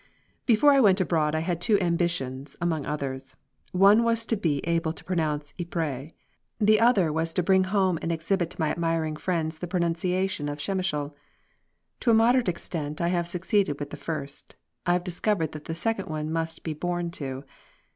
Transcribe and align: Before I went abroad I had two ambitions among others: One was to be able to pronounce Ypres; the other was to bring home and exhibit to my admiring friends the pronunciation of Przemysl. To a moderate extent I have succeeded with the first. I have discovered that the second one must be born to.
Before 0.47 0.71
I 0.73 0.79
went 0.79 0.99
abroad 0.99 1.35
I 1.35 1.41
had 1.41 1.61
two 1.61 1.79
ambitions 1.79 2.57
among 2.59 2.87
others: 2.87 3.35
One 3.71 4.01
was 4.03 4.25
to 4.25 4.35
be 4.35 4.57
able 4.67 4.93
to 4.93 5.03
pronounce 5.03 5.53
Ypres; 5.59 6.11
the 6.57 6.79
other 6.79 7.13
was 7.13 7.35
to 7.35 7.43
bring 7.43 7.65
home 7.65 7.99
and 8.01 8.11
exhibit 8.11 8.49
to 8.49 8.59
my 8.59 8.71
admiring 8.71 9.15
friends 9.15 9.59
the 9.59 9.67
pronunciation 9.67 10.49
of 10.49 10.57
Przemysl. 10.57 11.13
To 11.99 12.09
a 12.09 12.15
moderate 12.15 12.49
extent 12.49 12.99
I 12.99 13.09
have 13.09 13.27
succeeded 13.27 13.79
with 13.79 13.91
the 13.91 13.95
first. 13.95 14.55
I 14.87 14.93
have 14.93 15.03
discovered 15.03 15.51
that 15.51 15.65
the 15.65 15.75
second 15.75 16.07
one 16.07 16.31
must 16.33 16.63
be 16.63 16.73
born 16.73 17.11
to. 17.21 17.43